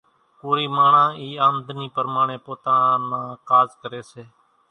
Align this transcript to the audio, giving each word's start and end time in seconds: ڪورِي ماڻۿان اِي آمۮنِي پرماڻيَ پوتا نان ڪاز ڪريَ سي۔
ڪورِي 0.39 0.65
ماڻۿان 0.75 1.09
اِي 1.21 1.27
آمۮنِي 1.45 1.87
پرماڻيَ 1.95 2.35
پوتا 2.45 2.75
نان 3.09 3.27
ڪاز 3.49 3.69
ڪريَ 3.81 4.01
سي۔ 4.11 4.23